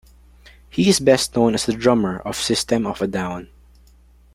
He 0.67 0.89
is 0.89 0.99
best 0.99 1.35
known 1.35 1.53
as 1.53 1.67
the 1.67 1.73
drummer 1.73 2.21
of 2.21 2.35
System 2.35 2.87
of 2.87 3.03
a 3.03 3.07
Down. 3.07 3.49